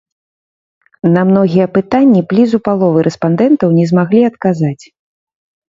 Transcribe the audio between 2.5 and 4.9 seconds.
паловы рэспандэнтаў не змаглі адказаць.